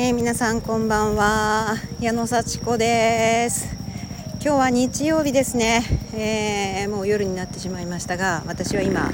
[0.00, 1.74] えー、皆さんこんばんは。
[1.98, 3.74] 矢野幸子です。
[4.34, 5.82] 今日は日曜日ですね、
[6.14, 9.10] えー、もう夜になってしまいましたが私は今、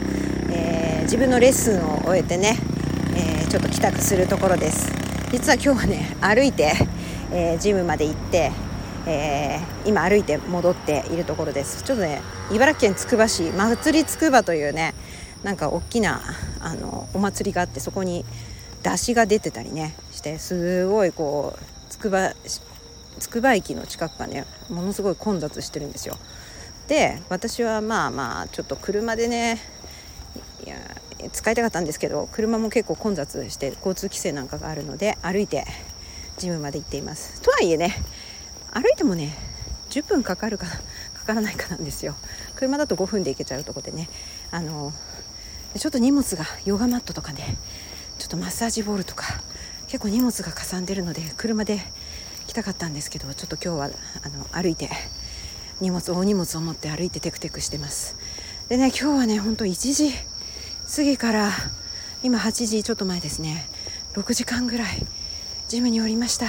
[0.52, 2.59] えー、自分のレッスンを終えてね、
[3.16, 4.92] えちょっと帰宅するところです。
[5.32, 6.74] 実は今日はね歩いて、
[7.32, 8.52] えジムまで行って
[9.06, 11.82] えー、今歩いて戻っているところです。
[11.82, 12.20] ちょっとね
[12.52, 14.92] 茨城県つくば市祭りつくばというね
[15.45, 16.20] なんか大きな
[16.60, 18.27] あのお祭りがあってそこに
[18.84, 22.34] 出汁が出てたりねしてすごいこうつくば
[23.19, 26.16] つくば駅の近くがねものすごい混雑してるんですよ。
[26.87, 29.59] で私はまあまあちょっと車でね
[30.66, 30.77] いや
[31.33, 35.64] 使いたかったんですけど車も結構混雑して交通規制なんかがあるので歩いて
[36.37, 37.41] ジムまで行っています。
[37.41, 37.95] とはいえね
[38.70, 39.33] 歩いてもね
[39.89, 42.14] 10分かかるかかからないかなんですよ。
[42.55, 44.11] 車だと5分で行けちゃうとこでね
[44.51, 44.92] あの
[45.78, 47.56] ちょっと荷物がヨガマットとかね
[48.25, 49.27] ちょっとマッサージボールとか
[49.86, 51.80] 結構荷物がかさんでるので車で
[52.47, 53.91] 来たかったんですけどちょっと今日は
[54.22, 54.89] あの歩いて
[55.83, 58.17] 荷物大荷物を持って歩いてテクテクしてます。
[58.70, 60.11] でね今日はねほんと1時
[60.97, 61.50] 過ぎから
[62.22, 63.69] 今8時ちょっと前ですね。
[64.14, 65.06] 6時間ぐらい
[65.69, 66.47] ジムにおりました。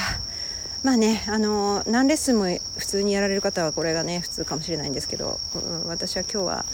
[0.81, 2.45] まあねあの何レッスンも
[2.77, 5.41] 普通にやられる方はこれがね普通かもしれないんですけど、
[5.87, 6.65] 私は今日は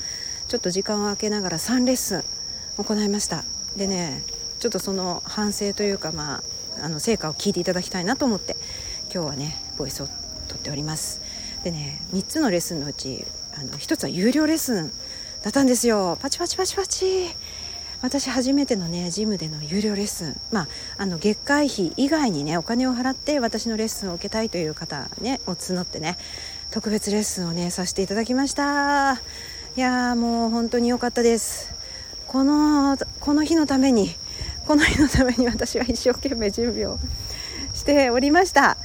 [0.48, 2.24] ちょっと時間を空けながら3レッスン
[2.78, 3.44] 行いました。
[3.76, 4.22] でね
[4.62, 6.44] ちょっとその反省というかま
[6.80, 8.56] ああの成果を聞いていただきたいなと思って
[9.14, 10.08] 今日はねボイスを
[10.48, 11.20] とっております。
[11.64, 13.26] でね3つのレッスンのうち
[13.58, 14.92] あの1つは有料レッスン
[15.42, 16.16] だったんですよ。
[16.22, 17.30] パチパチパチパチ。
[18.04, 20.40] 私初めてのねジムでの有料レッスン。
[20.52, 20.68] まあ
[20.98, 26.18] あの月会費以外にねお金を払って私のレッスンを受けたいという方ねを募ってね
[26.70, 29.14] 特別レッスンをねさせていただきました。
[29.76, 31.74] いやーもう本当に良かったです。
[32.28, 34.16] このこの日のために
[34.72, 36.98] この日のために私は一生懸命準備を
[37.74, 38.78] しておりました。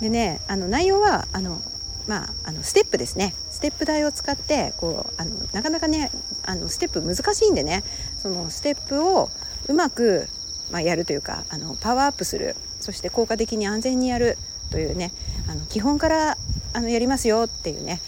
[0.00, 1.60] でねあの内容はあの
[2.06, 3.34] まあ、あのステップですね。
[3.50, 6.12] ステップ台を使ってこうあのなかなかね
[6.44, 7.82] あのステップ難しいんでね。
[8.18, 9.30] そのステップを
[9.66, 10.28] うまく、
[10.70, 12.54] まあ、やるというかあのパワーアップする。
[12.78, 14.38] そして効果的に安全にやる
[14.70, 15.10] というね。
[15.48, 16.38] あの基本から
[16.72, 18.00] あのやりますよっていうね。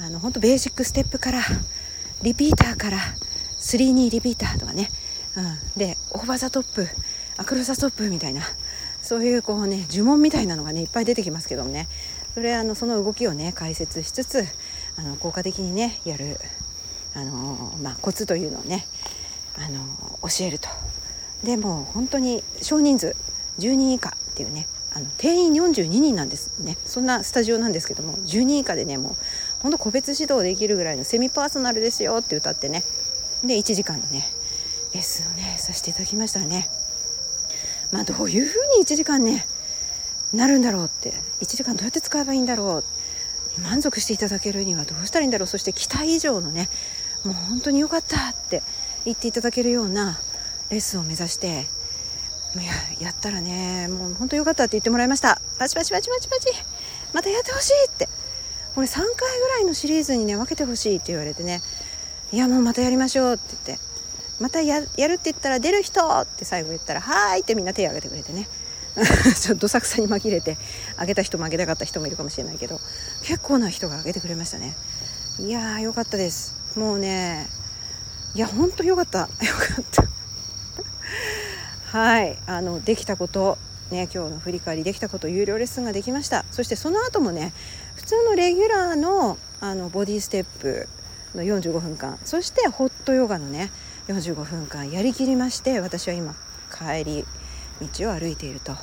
[0.00, 1.42] あの本当ベーシックステップから
[2.22, 2.98] リピーターから
[3.60, 4.90] 32リピーターとかね。
[5.36, 6.86] うん、で over the top
[7.36, 8.42] across the top みたいな
[9.00, 11.88] そういうこうね呪文みたいなのがねいっぱい出てきますけどもね。
[12.34, 14.44] それあのその動きをね解説しつつ
[14.96, 16.38] あの効果的にねやる
[17.14, 18.86] あの、まあ、コツというのをね
[19.56, 19.84] あの
[20.22, 20.68] 教えると。
[21.44, 23.16] でも本当に少人数
[23.58, 26.78] 10人以下っていうねあの定員42人なんですね。
[26.86, 29.16] そんなスタジオなんですけども10人以下でねもう
[29.60, 32.82] ほんと個別指導できるぐらいのセミパーソナルですよって歌ってね。
[33.44, 34.24] で1時間のね
[34.94, 35.56] レッスンをね。
[35.58, 36.68] させていただきましたね。
[37.92, 39.46] まあどういうふうに1時間ね
[40.32, 42.82] なるんだろうって1時間どうやって使えばいいんだろ
[43.58, 46.70] う満足していただけるにはどうしたらいいんだろうそして期待以上のね
[47.22, 48.62] もう本当に良かったって
[49.04, 50.18] 言っていただけるような
[50.70, 51.66] レッスンを目指して
[52.56, 52.72] や
[53.06, 55.40] やったらねもう本当良かったって言ってもらいました。
[55.58, 56.52] パチパチパチパチパチ。
[57.14, 58.08] またやってほしいって。
[58.74, 61.62] これ3回ぐらいのシリーズにね分けてほしいって言われてね。
[62.30, 63.91] いやもうまたやりましょうって言って。
[64.40, 68.48] またやるって言ったら出る人って最後言ったら「はーい」ってみんな手を挙げてくれてね。
[69.40, 70.58] ちょっとどさくさに紛れて
[70.98, 72.78] あげた人もあげたかった人もいるかもしれないけど
[73.22, 74.76] 結構な人があげてくれましたね。
[75.38, 76.54] いやーよかったです。
[76.76, 77.48] もうね
[78.34, 79.20] いやほんとよかった。
[79.40, 80.04] よかった。
[81.98, 82.38] はい。
[82.46, 83.58] あのできたこと
[83.90, 86.44] ね今日の振り返りできたこと有料レッスンができました。
[86.50, 87.54] そしてその後もね
[87.94, 90.86] 普通のレギュラーのあのボディステップ
[91.34, 92.18] の45分間。
[92.26, 93.70] そしてホットヨガのね
[94.08, 96.34] 45分間やりきりまして私は今
[96.70, 97.24] 帰り
[97.96, 98.76] 道を歩いていると。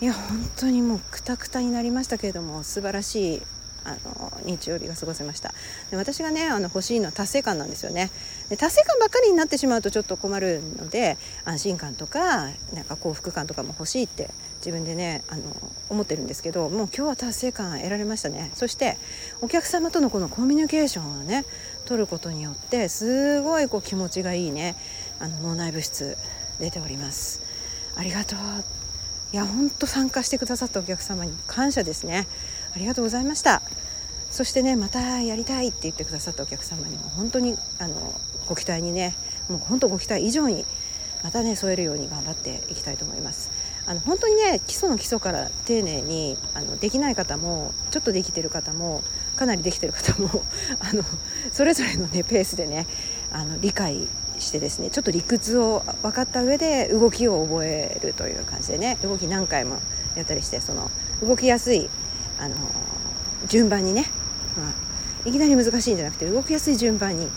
[0.00, 3.42] いや本当にもうくたくたになりましたけれども素晴らしい
[3.84, 5.54] あの日曜日が過ごせました。
[5.90, 8.10] で私がねあの欲しいのは達成感なんですよね。
[8.48, 15.42] で達成感ばっかりになってしまうとちょっと困るので安心感とかなんか幸福感とかも欲しいって自分でねあの
[15.88, 18.50] 思ってるんですけどもう今日は達成感得られましたね。
[18.54, 18.98] そして
[19.40, 21.44] お客様とのこのコミュニケーションをね
[21.84, 24.76] 取ることによってすごいこう気持ちがいいね
[25.20, 26.16] あの脳内物質
[26.58, 27.40] 出ております。
[27.96, 28.38] ありがとう。
[29.30, 32.26] いや本当参加してくださったお客様に感謝ですね。
[32.74, 33.62] ありがとうございました。
[34.30, 38.14] そしてねまたやりたいって言ってくださったお客様にも本当にあの
[38.46, 39.14] ご期待にね
[39.48, 40.66] もう本当ご期待以上に
[41.24, 43.50] またね添えるように頑張っていきたいと思います。
[43.86, 49.02] あの本当にね基礎の基礎から丁寧にあのできない方もちょっとできてる方も
[49.34, 50.28] かなりできてる方も
[50.78, 51.02] あの
[51.52, 52.86] それぞれのねペースでね
[53.32, 54.06] あの理解
[54.38, 59.78] してですねちょっと理屈を分かった上で動きを覚えるという感じでね動き何回も
[60.16, 60.90] やったりしてその
[61.22, 61.88] 動きやすい
[62.38, 62.54] あの
[63.46, 64.06] 順番にね、
[65.24, 67.28] うん、いきなり難しいんじゃなくて動きやすい順番に、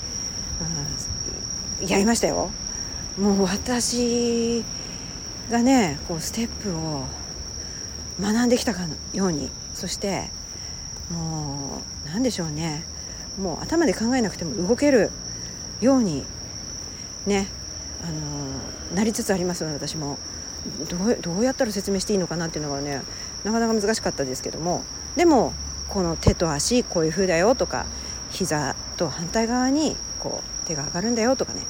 [1.82, 2.50] うん、やりましたよ。
[3.18, 4.64] もう私
[5.50, 7.04] がねこうステップを
[8.22, 9.50] 学んできたかのように。
[9.74, 10.30] そして
[11.10, 12.84] もう何でしょうね。
[13.40, 15.10] もう頭で考えなくても動ける
[15.80, 16.26] ように
[17.26, 17.48] ね
[18.04, 20.18] あのなりつつありますので私も。
[20.88, 23.02] どうどうやったら説明していいのかなっていうのがね
[23.44, 24.84] なかなか難しかったですけども
[25.16, 25.54] でも
[25.90, 27.86] この手と足こういう風だよとか
[28.30, 31.62] 膝と反対側にこう手が上がるんだよとかね。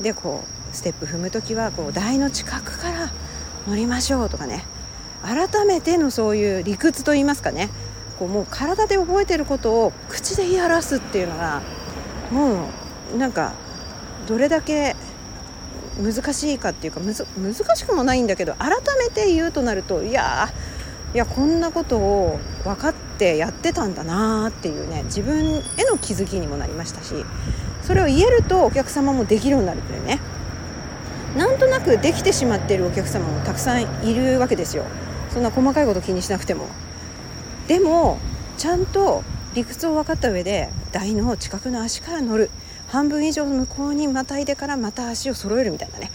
[0.00, 3.10] でこうステップ踏む時はこう台の近くから
[3.66, 4.64] 乗りましょうとかね。
[5.22, 7.70] 改めてのそういう理屈といいますかね。
[8.18, 11.62] こうもう体で覚えてることを口で言い表すっていうのが
[12.30, 12.68] も
[13.14, 13.54] うなんか
[14.28, 14.94] どれだけ
[16.00, 20.48] 難しいかっていうか難しくもないんだけど改めて言うとなるといや
[21.14, 27.14] いやこんなことを分かってやってたんだなっていうね自分への気づきにもなりましたし
[27.82, 30.18] それを言えるとお客様もできるようになるというね
[31.36, 34.84] なんとなくできてしまっているお客様もたくさんいるわけですよ。
[35.30, 36.68] そんな細かいこと気にしなくても。
[37.66, 38.18] でも
[38.56, 39.24] ちゃんと
[39.54, 42.50] 理屈を分かった上で台の近くの足から乗る。
[42.86, 46.12] 半分以上向こうにまたいでからまた足を揃えるみたいなね。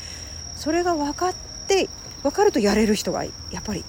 [0.55, 1.33] それが分かっ
[1.67, 1.89] て
[2.23, 3.83] 分かるとやれる人がやっぱり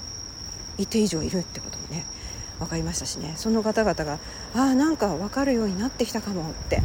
[0.80, 2.04] 一定以上いるってこともね
[2.58, 3.34] 分かりましたしね。
[3.36, 4.18] その方々が
[4.54, 6.82] ああなんか分かるようになってきたかもって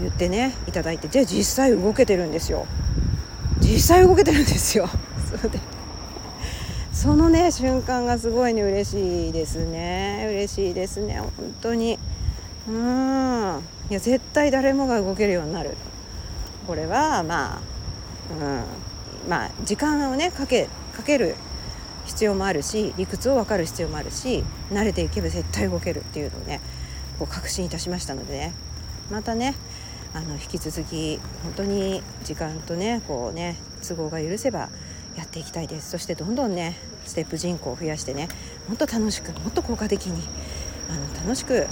[0.00, 2.66] 言ってねいただいてじゃあ実際動けてるんですよ。
[3.60, 4.88] 実際動けてるんですよ。
[5.30, 5.58] そで
[6.92, 10.26] そのね瞬間がすごいね嬉しいですね。
[10.30, 11.98] 嬉しいですね本当に。
[12.68, 13.62] うん。
[13.90, 15.76] いや絶対誰もが動けるようになる。
[16.66, 17.60] これはまあ
[18.40, 18.62] うん。
[19.28, 21.36] まあ時間をねかけかける
[22.08, 26.60] 必要もあるし理屈を分かる必要もあるし慣れていけば絶対動けるっていうのをね
[27.18, 28.52] こう確信いたしましたのでね。
[29.10, 29.54] またね
[30.14, 33.56] あの引き続き本当に時間とねこうね
[33.86, 34.70] 都合が許せば
[35.16, 35.90] やっていきたいです。
[35.90, 38.28] そしてどんどんねステップ人口を増やしてね
[38.68, 40.22] もっと楽しくもっと効果的に
[40.90, 41.66] あの楽しく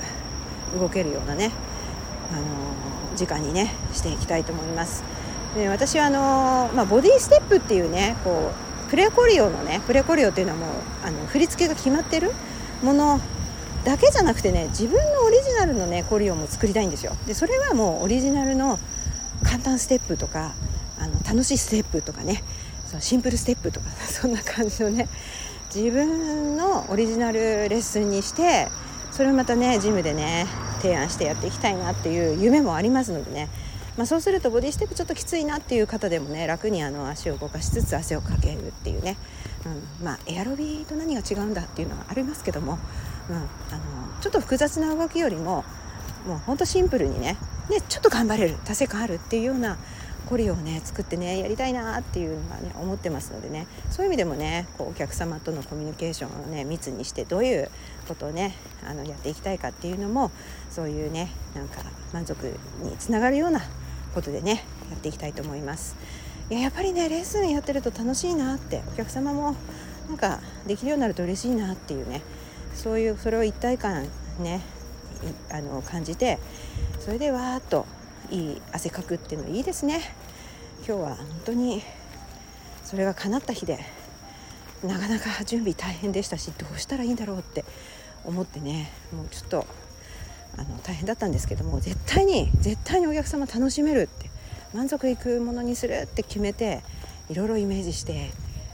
[0.78, 1.50] 動けるようなね
[2.30, 5.02] あの時間にねしていきたいと思います。
[5.54, 10.68] で私はあの、まあ、ボディステップっていうねこうプレコリオのねプレコリオっていうのはもう
[11.04, 12.32] あの振り付けが決まってる
[12.82, 13.20] もの
[13.84, 17.16] だけじゃなくてね自分のオリジナルのねコリオも作りたいんですよ。
[17.26, 18.78] でそれはもうオリジナルの
[19.44, 20.54] 簡単ステップとか
[20.98, 22.42] あの楽しいステップとかね
[22.86, 25.08] そうシンプルステップとか そんな感じのね
[25.74, 28.68] 自分のオリジナルレッスンにして
[29.12, 30.46] それをまたねジムでね
[30.80, 33.48] 提案してやっていきたいなっていう夢もありますのでね、
[33.96, 39.16] まあ、そうするとボディステップちょっときついなっていう方でもね楽にあの足を動かしつつ汗をかけるっていうね、
[40.00, 42.78] うん、まあエアロビと何が違うんだっていうのはありますけども、
[43.30, 43.46] うん、あの
[44.20, 45.64] ちょっと複雑な動きよりも
[46.26, 47.36] もうほんとシンプルにね
[47.70, 49.78] ねちょっと頑張れる達成感あるっていうような
[50.26, 53.66] コリをね作ってねやりたいなっていうのがね思ってますのでね。
[53.90, 57.70] そういう意味でもねこうお客様とのコミュニケーションをね密にしてどういう
[58.08, 60.32] ことをねあのやっていきたいかっていうのも
[60.68, 61.82] そういうねなんか
[62.12, 62.52] 満足
[62.82, 63.62] につながるような
[64.16, 65.94] ことでねやっていきたいと思います。
[66.48, 69.54] いややっぱりねレッスンやってると楽しいなってお客様も
[70.08, 72.22] なんかできるようになると嬉しいなっていうね
[72.74, 74.06] そういうそれを一体感
[74.38, 74.62] ね
[75.50, 76.38] あの感じて
[77.00, 77.84] それでわーっと
[78.30, 80.00] いい汗かくっていうのいいですね
[80.86, 81.82] 今日は本当に
[82.84, 83.80] それが叶った日で
[84.84, 87.64] なかなか準備大変でしたしどうしたらいいんだろうって
[88.24, 89.66] 思ってねもうちょっと
[90.56, 94.30] あの大変だったんですけども絶対に絶対にお客様楽しめるって
[94.74, 96.82] 満足いくものにするって決めて
[97.28, 98.30] いろいろイメージして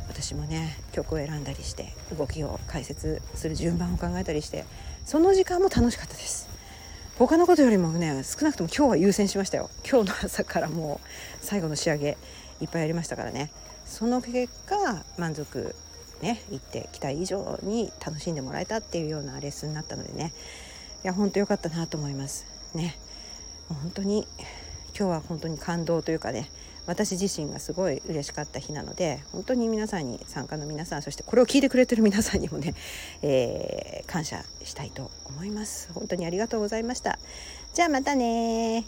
[0.09, 4.65] 私もね曲を選んだりして動きを解説する順番を考えたりして
[5.05, 6.49] その時間も楽しかったです。
[7.19, 9.71] 他のことよりもね少なくとも今日は優先しましたよ。
[9.89, 11.07] 今日の朝からもう
[11.41, 12.17] 最後の仕上げ
[12.61, 13.51] いっぱいやりましたからね。
[13.85, 15.75] その結果満足
[16.21, 20.33] ね行って期待以上に楽しんでもらえたっていうようなレッスンになったのでね。
[21.04, 22.47] いや本当良かったなと思います。
[22.75, 22.97] ね。
[23.68, 24.26] 本当に
[24.97, 26.50] 今日は本当に感動というかね
[26.87, 32.75] 私自身がすごい嬉しかった日なので本当に皆さんに参加の皆さんそしてこれを聞いてくれてる皆さんにもね、
[33.23, 35.90] えー、感謝したいと思います。
[35.94, 37.18] 本当にありがとうございました。
[37.75, 38.85] じゃあまたね